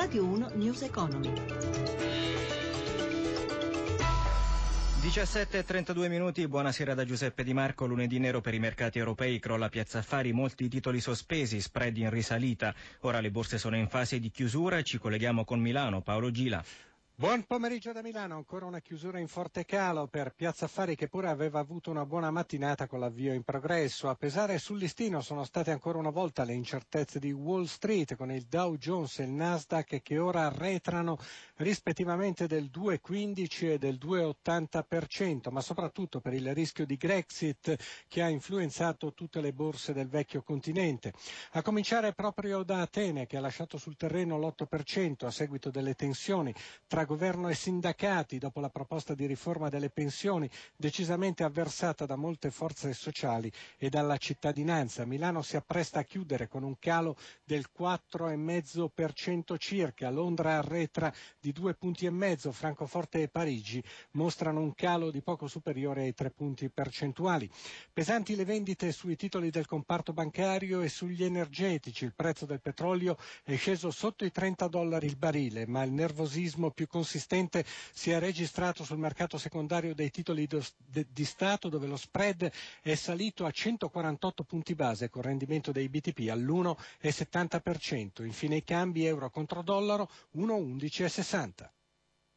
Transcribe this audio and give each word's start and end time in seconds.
Radio 0.00 0.24
1 0.24 0.52
News 0.54 0.80
Economy. 0.80 1.30
17.32 5.02 6.08
minuti, 6.08 6.48
buonasera 6.48 6.94
da 6.94 7.04
Giuseppe 7.04 7.44
Di 7.44 7.52
Marco, 7.52 7.84
lunedì 7.84 8.18
nero 8.18 8.40
per 8.40 8.54
i 8.54 8.58
mercati 8.58 8.96
europei, 8.96 9.38
crolla 9.38 9.68
Piazza 9.68 9.98
Affari, 9.98 10.32
molti 10.32 10.68
titoli 10.68 11.00
sospesi, 11.00 11.60
spread 11.60 11.98
in 11.98 12.08
risalita, 12.08 12.74
ora 13.00 13.20
le 13.20 13.30
borse 13.30 13.58
sono 13.58 13.76
in 13.76 13.88
fase 13.88 14.18
di 14.18 14.30
chiusura, 14.30 14.80
ci 14.80 14.96
colleghiamo 14.96 15.44
con 15.44 15.60
Milano, 15.60 16.00
Paolo 16.00 16.30
Gila. 16.30 16.64
Buon 17.20 17.44
pomeriggio 17.44 17.92
da 17.92 18.00
Milano, 18.00 18.36
ancora 18.36 18.64
una 18.64 18.80
chiusura 18.80 19.18
in 19.18 19.28
forte 19.28 19.66
calo 19.66 20.06
per 20.06 20.32
Piazza 20.34 20.64
Affari 20.64 20.96
che 20.96 21.08
pure 21.08 21.28
aveva 21.28 21.58
avuto 21.58 21.90
una 21.90 22.06
buona 22.06 22.30
mattinata 22.30 22.86
con 22.86 22.98
l'avvio 22.98 23.34
in 23.34 23.42
progresso. 23.42 24.08
A 24.08 24.14
pesare 24.14 24.56
sul 24.58 24.78
listino 24.78 25.20
sono 25.20 25.44
state 25.44 25.70
ancora 25.70 25.98
una 25.98 26.08
volta 26.08 26.44
le 26.44 26.54
incertezze 26.54 27.18
di 27.18 27.30
Wall 27.30 27.64
Street 27.64 28.16
con 28.16 28.32
il 28.32 28.46
Dow 28.46 28.74
Jones 28.78 29.18
e 29.18 29.24
il 29.24 29.32
Nasdaq 29.32 30.00
che 30.00 30.16
ora 30.16 30.46
arretrano 30.46 31.18
rispettivamente 31.56 32.46
del 32.46 32.70
2,15 32.74 33.72
e 33.72 33.78
del 33.78 33.98
2,80%, 34.00 35.50
ma 35.50 35.60
soprattutto 35.60 36.20
per 36.20 36.32
il 36.32 36.54
rischio 36.54 36.86
di 36.86 36.96
Grexit 36.96 37.76
che 38.08 38.22
ha 38.22 38.30
influenzato 38.30 39.12
tutte 39.12 39.42
le 39.42 39.52
borse 39.52 39.92
del 39.92 40.08
vecchio 40.08 40.40
continente. 40.42 41.12
A 41.50 41.60
cominciare 41.60 42.14
proprio 42.14 42.62
da 42.62 42.80
Atene 42.80 43.26
che 43.26 43.36
ha 43.36 43.40
lasciato 43.40 43.76
sul 43.76 43.98
terreno 43.98 44.38
l'8% 44.38 45.26
a 45.26 45.30
seguito 45.30 45.68
delle 45.68 45.92
tensioni 45.94 46.54
tra 46.86 47.08
governo 47.10 47.48
e 47.48 47.56
sindacati 47.56 48.38
dopo 48.38 48.60
la 48.60 48.68
proposta 48.68 49.14
di 49.16 49.26
riforma 49.26 49.68
delle 49.68 49.90
pensioni 49.90 50.48
decisamente 50.76 51.42
avversata 51.42 52.06
da 52.06 52.14
molte 52.14 52.52
forze 52.52 52.92
sociali 52.92 53.50
e 53.78 53.88
dalla 53.88 54.16
cittadinanza. 54.16 55.04
Milano 55.04 55.42
si 55.42 55.56
appresta 55.56 55.98
a 55.98 56.04
chiudere 56.04 56.46
con 56.46 56.62
un 56.62 56.78
calo 56.78 57.16
del 57.42 57.66
4,5% 57.76 59.56
circa, 59.58 60.08
Londra 60.08 60.58
arretra 60.58 61.12
di 61.40 61.50
due 61.50 61.74
punti 61.74 62.06
e 62.06 62.10
mezzo, 62.10 62.52
Francoforte 62.52 63.22
e 63.22 63.26
Parigi 63.28 63.82
mostrano 64.12 64.60
un 64.60 64.72
calo 64.76 65.10
di 65.10 65.20
poco 65.20 65.48
superiore 65.48 66.02
ai 66.02 66.14
tre 66.14 66.30
punti 66.30 66.70
percentuali. 66.70 67.50
Pesanti 67.92 68.36
le 68.36 68.44
vendite 68.44 68.92
sui 68.92 69.16
titoli 69.16 69.50
del 69.50 69.66
comparto 69.66 70.12
bancario 70.12 70.80
e 70.80 70.88
sugli 70.88 71.24
energetici, 71.24 72.04
il 72.04 72.14
prezzo 72.14 72.46
del 72.46 72.60
petrolio 72.60 73.16
è 73.42 73.56
sceso 73.56 73.90
sotto 73.90 74.24
i 74.24 74.30
30 74.30 74.68
dollari 74.68 75.06
il 75.06 75.16
barile, 75.16 75.66
ma 75.66 75.82
il 75.82 75.90
nervosismo 75.90 76.70
più 76.70 76.86
consistente 77.00 77.64
si 77.94 78.10
è 78.10 78.18
registrato 78.18 78.84
sul 78.84 78.98
mercato 78.98 79.38
secondario 79.38 79.94
dei 79.94 80.10
titoli 80.10 80.46
di 80.46 81.24
Stato 81.24 81.70
dove 81.70 81.86
lo 81.86 81.96
spread 81.96 82.50
è 82.82 82.94
salito 82.94 83.46
a 83.46 83.50
148 83.50 84.44
punti 84.44 84.74
base 84.74 85.08
con 85.08 85.22
rendimento 85.22 85.72
dei 85.72 85.88
BTP 85.88 86.28
all'1,70%. 86.28 88.22
Infine 88.24 88.56
i 88.56 88.64
cambi 88.64 89.06
euro 89.06 89.30
contro 89.30 89.62
dollaro 89.62 90.10
1,11,60. 90.36 91.70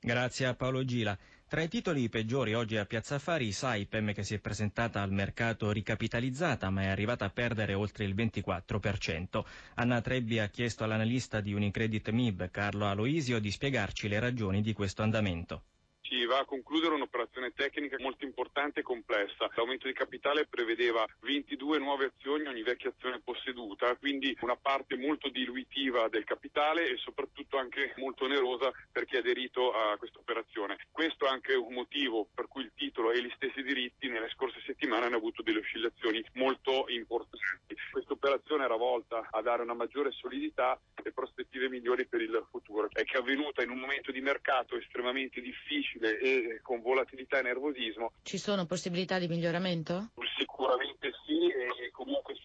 Grazie 0.00 0.46
a 0.46 0.54
Paolo 0.54 0.84
Gila. 0.84 1.18
Tra 1.48 1.60
i 1.60 1.68
titoli 1.68 2.08
peggiori 2.08 2.54
oggi 2.54 2.76
a 2.76 2.86
Piazza 2.86 3.16
Affari, 3.16 3.50
Saipem 3.50 4.12
che 4.12 4.22
si 4.22 4.34
è 4.34 4.38
presentata 4.38 5.02
al 5.02 5.10
mercato 5.10 5.72
ricapitalizzata 5.72 6.70
ma 6.70 6.82
è 6.82 6.86
arrivata 6.86 7.24
a 7.24 7.30
perdere 7.30 7.74
oltre 7.74 8.04
il 8.04 8.14
24%. 8.14 9.44
Anna 9.74 10.00
Trebbi 10.00 10.38
ha 10.38 10.48
chiesto 10.48 10.84
all'analista 10.84 11.40
di 11.40 11.52
Unicredit 11.52 12.10
MIB, 12.10 12.48
Carlo 12.50 12.86
Aloisio, 12.86 13.40
di 13.40 13.50
spiegarci 13.50 14.06
le 14.06 14.20
ragioni 14.20 14.62
di 14.62 14.72
questo 14.72 15.02
andamento 15.02 15.64
si 16.08 16.24
va 16.24 16.38
a 16.38 16.44
concludere 16.44 16.94
un'operazione 16.94 17.52
tecnica 17.52 17.96
molto 18.00 18.24
importante 18.24 18.80
e 18.80 18.82
complessa. 18.82 19.50
L'aumento 19.54 19.86
di 19.86 19.92
capitale 19.92 20.46
prevedeva 20.46 21.06
22 21.20 21.78
nuove 21.78 22.12
azioni 22.14 22.46
ogni 22.46 22.62
vecchia 22.62 22.90
azione 22.90 23.20
posseduta, 23.20 23.94
quindi 23.96 24.36
una 24.40 24.56
parte 24.56 24.96
molto 24.96 25.28
diluitiva 25.28 26.08
del 26.08 26.24
capitale 26.24 26.88
e 26.88 26.96
soprattutto 26.96 27.58
anche 27.58 27.92
molto 27.96 28.24
onerosa 28.24 28.72
per 28.90 29.04
chi 29.04 29.16
ha 29.16 29.20
aderito 29.20 29.72
a 29.72 29.96
questa 29.98 30.18
operazione. 30.18 30.78
Questo 30.90 31.26
è 31.26 31.28
anche 31.28 31.54
un 31.54 31.74
motivo 31.74 32.28
per 32.34 32.48
cui 32.48 32.62
il 32.62 32.72
titolo 32.74 33.10
e 33.10 33.22
gli 33.22 33.32
stessi 33.36 33.62
diritti 33.62 34.08
nelle 34.08 34.30
scorse 34.30 34.60
settimane 34.64 35.06
hanno 35.06 35.16
avuto 35.16 35.42
delle 35.42 35.60
oscillazioni 35.60 36.24
molto 36.34 36.86
importanti. 36.88 37.76
Questa 37.90 38.12
operazione 38.12 38.64
era 38.64 38.76
volta 38.76 39.28
a 39.30 39.42
dare 39.42 39.62
una 39.62 39.74
maggiore 39.74 40.10
solidità 40.12 40.80
e 41.08 41.12
prospettive 41.12 41.68
migliori 41.68 42.06
per 42.06 42.20
il 42.20 42.46
futuro. 42.50 42.88
È 42.90 43.04
che 43.04 43.16
è 43.16 43.20
avvenuta 43.20 43.62
in 43.62 43.70
un 43.70 43.78
momento 43.78 44.12
di 44.12 44.20
mercato 44.20 44.76
estremamente 44.76 45.40
difficile 45.40 46.18
e 46.18 46.60
con 46.62 46.80
volatilità 46.80 47.38
e 47.38 47.42
nervosismo. 47.42 48.12
Ci 48.22 48.38
sono 48.38 48.66
possibilità 48.66 49.18
di 49.18 49.28
miglioramento? 49.28 50.10
Sicuramente 50.36 50.57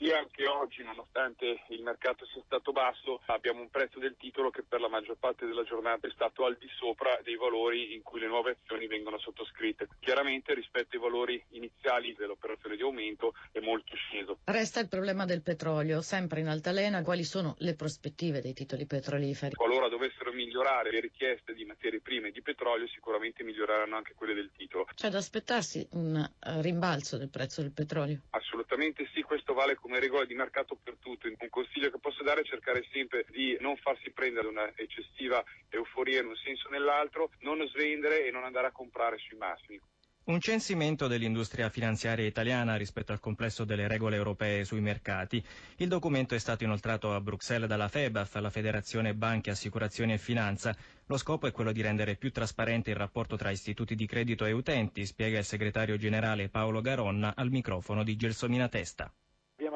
sì 0.04 0.12
anche 0.12 0.46
oggi 0.48 0.84
nonostante 0.84 1.64
il 1.70 1.82
mercato 1.82 2.26
sia 2.26 2.42
stato 2.46 2.74
basso 2.74 3.22
abbiamo 3.28 3.62
un 3.62 3.70
prezzo 3.70 4.00
del 4.00 4.16
titolo 4.18 4.50
che 4.50 4.64
per 4.64 4.82
la 4.82 4.90
maggior 4.90 5.16
parte 5.18 5.46
della 5.46 5.64
giornata 5.64 6.08
è 6.08 6.12
stato 6.12 6.44
al 6.44 6.58
di 6.60 6.68
sopra 6.76 7.18
dei 7.24 7.38
valori 7.38 7.94
in 7.94 8.02
cui 8.02 8.20
le 8.20 8.28
nuove 8.28 8.58
azioni 8.60 8.88
vengono 8.88 9.18
sottoscritte. 9.18 9.88
Chiaramente 10.00 10.54
rispetto 10.54 10.98
ai 10.98 11.02
valori 11.02 11.42
iniziali 11.52 12.14
dell'operazione 12.16 12.76
di 12.76 12.82
aumento 12.82 13.34
è 13.52 13.60
molto 13.62 13.96
sceso. 13.96 14.40
Resta 14.44 14.82
il 14.82 14.90
problema 14.90 15.24
del 15.26 15.42
petrolio, 15.42 16.02
sempre 16.02 16.42
in 16.42 16.48
altalena, 16.48 17.02
quali 17.02 17.24
sono 17.24 17.56
le 17.60 17.76
prospettive 17.76 18.42
dei 18.42 18.54
titoli 18.54 18.86
petroliferi? 18.86 19.56
Qualora 19.56 19.88
dovessero 19.88 20.23
migliorare 20.34 20.92
le 20.92 21.00
richieste 21.00 21.54
di 21.54 21.66
materie 21.66 22.02
prime 22.02 22.30
e 22.30 22.32
di 22.32 22.42
petrolio 22.42 22.88
sicuramente 22.88 23.44
miglioreranno 23.44 23.96
anche 23.96 24.14
quelle 24.16 24.34
del 24.34 24.52
titolo. 24.56 24.88
C'è 24.94 25.10
da 25.10 25.18
aspettarsi 25.18 25.88
un 25.92 26.16
uh, 26.16 26.62
rimbalzo 26.62 27.18
del 27.18 27.30
prezzo 27.30 27.62
del 27.62 27.72
petrolio? 27.72 28.22
Assolutamente 28.32 29.08
sì, 29.14 29.22
questo 29.22 29.54
vale 29.54 29.76
come 29.76 30.00
regola 30.00 30.26
di 30.26 30.34
mercato 30.34 30.78
per 30.82 30.98
tutto. 31.00 31.28
Un 31.28 31.50
consiglio 31.50 31.90
che 31.90 32.00
posso 32.00 32.24
dare 32.24 32.42
è 32.42 32.46
cercare 32.46 32.86
sempre 32.92 33.26
di 33.30 33.58
non 33.60 33.76
farsi 33.78 34.12
prendere 34.12 34.48
una 34.48 34.72
eccessiva 34.76 35.44
euforia 35.70 36.22
in 36.22 36.28
un 36.28 36.36
senso 36.36 36.68
o 36.68 36.72
nell'altro, 36.72 37.32
non 37.40 37.66
svendere 37.68 38.26
e 38.26 38.32
non 38.32 38.44
andare 38.44 38.68
a 38.68 38.72
comprare 38.72 39.18
sui 39.18 39.38
massimi. 39.38 39.80
Un 40.26 40.40
censimento 40.40 41.08
dell'industria 41.08 41.68
finanziaria 41.70 42.26
italiana 42.26 42.78
rispetto 42.78 43.12
al 43.12 43.20
complesso 43.20 43.66
delle 43.66 43.90
regole 43.90 44.16
europee 44.16 44.64
sui 44.64 44.80
mercati. 44.80 45.44
Il 45.76 45.90
documento 45.90 46.34
è 46.34 46.40
stato 46.40 46.64
inoltrato 46.64 47.14
a 47.14 47.20
Bruxelles 47.20 47.68
dalla 47.68 47.90
FEBAF, 47.90 48.36
la 48.36 48.50
Federazione 48.50 49.14
Banche, 49.16 49.50
Assicurazioni 49.50 50.14
e 50.14 50.18
Finanza. 50.18 50.74
Lo 51.08 51.18
scopo 51.18 51.46
è 51.48 51.52
quello 51.52 51.74
di 51.74 51.82
rendere 51.82 52.16
più 52.16 52.32
trasparente 52.32 52.90
il 52.90 52.96
rapporto 52.96 53.36
tra 53.36 53.50
istituti 53.50 53.96
di 53.96 54.08
credito 54.08 54.46
e 54.46 54.54
utenti, 54.54 55.06
spiega 55.06 55.40
il 55.40 55.44
segretario 55.44 55.98
generale 55.98 56.48
Paolo 56.48 56.80
Garonna 56.80 57.34
al 57.36 57.50
microfono 57.50 58.02
di 58.02 58.16
Gelsomina 58.16 58.70
Testa 58.70 59.14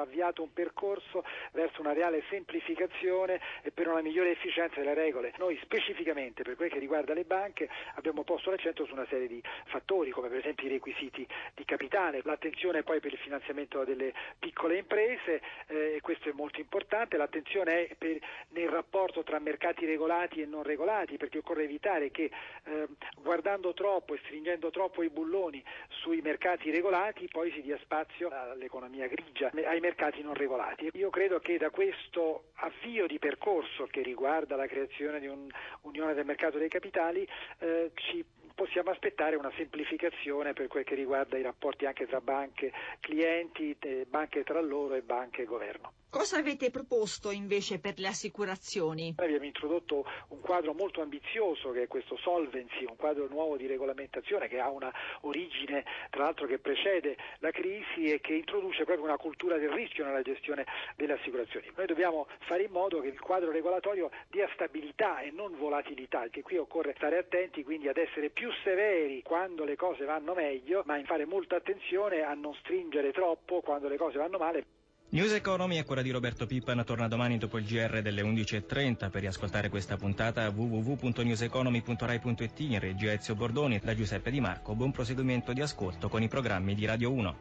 avviato 0.07 0.41
un 0.41 0.51
percorso 0.53 1.23
verso 1.51 1.81
una 1.81 1.93
reale 1.93 2.23
semplificazione 2.29 3.39
e 3.61 3.71
per 3.71 3.87
una 3.87 4.01
migliore 4.01 4.31
efficienza 4.31 4.79
delle 4.79 4.93
regole. 4.93 5.33
Noi 5.37 5.59
specificamente 5.61 6.43
per 6.43 6.55
quel 6.55 6.71
che 6.71 6.79
riguarda 6.79 7.13
le 7.13 7.25
banche 7.25 7.69
abbiamo 7.95 8.23
posto 8.23 8.49
l'accento 8.49 8.85
su 8.85 8.93
una 8.93 9.05
serie 9.09 9.27
di 9.27 9.41
fattori 9.65 10.11
come 10.11 10.29
per 10.29 10.39
esempio 10.39 10.67
i 10.67 10.71
requisiti 10.71 11.27
di 11.53 11.65
capitale, 11.65 12.21
l'attenzione 12.23 12.83
poi 12.83 12.99
per 12.99 13.11
il 13.11 13.19
finanziamento 13.19 13.83
delle 13.83 14.13
piccole 14.39 14.77
imprese 14.77 15.41
eh, 15.67 15.99
questo 16.01 16.29
è 16.29 16.31
molto 16.31 16.59
importante, 16.59 17.17
l'attenzione 17.17 17.87
è 17.87 17.95
per, 17.95 18.17
nel 18.49 18.69
rapporto 18.69 19.23
tra 19.23 19.39
mercati 19.39 19.85
regolati 19.85 20.41
e 20.41 20.45
non 20.45 20.63
regolati 20.63 21.17
perché 21.17 21.39
occorre 21.39 21.63
evitare 21.63 22.11
che 22.11 22.31
eh, 22.63 22.87
guardando 23.21 23.73
troppo 23.73 24.13
e 24.13 24.19
stringendo 24.23 24.69
troppo 24.69 25.03
i 25.03 25.09
bulloni 25.09 25.63
sui 25.89 26.21
mercati 26.21 26.71
regolati 26.71 27.27
poi 27.27 27.51
si 27.51 27.61
dia 27.61 27.77
spazio 27.79 28.29
all'economia 28.29 29.07
grigia, 29.07 29.51
ai 29.53 29.79
mercati 29.79 29.96
non 30.21 30.35
regolati. 30.35 30.89
Io 30.93 31.09
credo 31.09 31.39
che 31.39 31.57
da 31.57 31.69
questo 31.69 32.49
avvio 32.55 33.07
di 33.07 33.19
percorso 33.19 33.87
che 33.89 34.01
riguarda 34.01 34.55
la 34.55 34.67
creazione 34.67 35.19
di 35.19 35.27
un'unione 35.27 36.13
del 36.13 36.25
mercato 36.25 36.57
dei 36.57 36.69
capitali 36.69 37.27
eh, 37.59 37.91
ci 37.95 38.23
possiamo 38.53 38.89
aspettare 38.89 39.35
una 39.35 39.51
semplificazione 39.55 40.53
per 40.53 40.67
quel 40.67 40.83
che 40.83 40.95
riguarda 40.95 41.37
i 41.37 41.43
rapporti 41.43 41.85
anche 41.85 42.07
tra 42.07 42.21
banche, 42.21 42.71
clienti, 42.99 43.75
eh, 43.79 44.05
banche 44.09 44.43
tra 44.43 44.59
loro 44.61 44.95
e 44.95 45.01
banche 45.01 45.43
e 45.43 45.45
governo. 45.45 45.93
Cosa 46.09 46.37
avete 46.37 46.71
proposto 46.71 47.31
invece 47.31 47.79
per 47.79 47.99
le 47.99 48.07
assicurazioni? 48.07 49.15
Abbiamo 49.17 49.43
introdotto 49.43 50.05
un 50.29 50.39
quadro 50.39 50.73
molto 50.73 51.01
ambizioso 51.01 51.71
che 51.71 51.83
è 51.83 51.87
questo 51.87 52.15
Solvency, 52.15 52.85
un 52.85 52.95
quadro 52.95 53.27
nuovo 53.27 53.57
di 53.57 53.67
regolamentazione 53.67 54.47
che 54.47 54.57
ha 54.57 54.69
una 54.69 54.91
origine 55.21 55.83
tra 56.09 56.23
l'altro 56.23 56.47
che 56.47 56.59
precede 56.59 57.17
la 57.39 57.51
crisi 57.51 58.05
e 58.05 58.21
che 58.21 58.35
introduce 58.35 58.85
proprio 58.85 59.03
una 59.05 59.17
cultura 59.17 59.57
del 59.57 59.69
rischio 59.69 60.05
nella 60.05 60.21
gestione 60.21 60.65
delle 60.95 61.13
assicurazioni. 61.13 61.69
Noi 61.75 61.87
dobbiamo 61.87 62.27
fare 62.47 62.63
in 62.63 62.71
modo 62.71 63.01
che 63.01 63.09
il 63.09 63.19
quadro 63.19 63.51
regolatorio 63.51 64.09
dia 64.29 64.49
stabilità 64.53 65.19
e 65.19 65.31
non 65.31 65.57
volatilità, 65.57 66.21
anche 66.21 66.41
qui 66.41 66.55
occorre 66.55 66.93
stare 66.95 67.17
attenti 67.17 67.65
quindi 67.65 67.89
ad 67.89 67.97
essere 67.97 68.29
più 68.29 68.49
severi 68.63 69.21
quando 69.23 69.65
le 69.65 69.75
cose 69.75 70.05
vanno 70.05 70.33
meglio, 70.33 70.83
ma 70.85 70.97
in 70.97 71.05
fare 71.05 71.25
molta 71.25 71.57
attenzione 71.57 72.21
a 72.21 72.33
non 72.33 72.53
stringere 72.55 73.11
troppo 73.11 73.59
quando 73.59 73.89
le 73.89 73.97
cose 73.97 74.17
vanno 74.17 74.37
male. 74.37 74.76
News 75.09 75.31
Economy 75.31 75.77
è 75.77 75.85
quella 75.85 76.01
di 76.01 76.11
Roberto 76.11 76.45
Pippan, 76.45 76.83
torna 76.83 77.07
domani 77.07 77.37
dopo 77.37 77.57
il 77.57 77.65
GR 77.65 78.01
delle 78.01 78.21
11.30 78.23 79.09
per 79.09 79.21
riascoltare 79.21 79.69
questa 79.69 79.95
puntata 79.95 80.49
www.newseconomy.rai.it 80.49 82.59
in 82.59 82.79
regia 82.79 83.13
Ezio 83.13 83.33
Bordoni 83.33 83.79
da 83.81 83.95
Giuseppe 83.95 84.31
Di 84.31 84.41
Marco. 84.41 84.75
Buon 84.75 84.91
proseguimento 84.91 85.53
di 85.53 85.61
ascolto 85.61 86.09
con 86.09 86.23
i 86.23 86.27
programmi 86.27 86.75
di 86.75 86.85
Radio 86.85 87.13
1. 87.13 87.37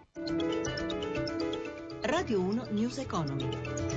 Radio 2.03 2.41
1 2.41 2.67
News 2.71 2.99
Economy. 2.99 3.96